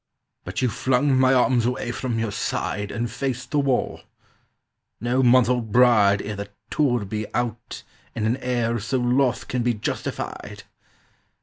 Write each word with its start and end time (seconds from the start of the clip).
"But 0.45 0.63
you 0.63 0.67
flung 0.69 1.15
my 1.15 1.31
arms 1.31 1.67
away 1.67 1.91
from 1.91 2.17
your 2.17 2.31
side, 2.31 2.89
And 2.89 3.11
faced 3.11 3.51
the 3.51 3.59
wall. 3.59 4.01
No 4.99 5.21
month 5.21 5.47
old 5.47 5.71
bride 5.71 6.23
Ere 6.23 6.35
the 6.35 6.49
tour 6.71 7.05
be 7.05 7.31
out 7.35 7.83
In 8.15 8.25
an 8.25 8.37
air 8.37 8.79
so 8.79 8.97
loth 8.97 9.47
can 9.47 9.61
be 9.61 9.75
justified? 9.75 10.63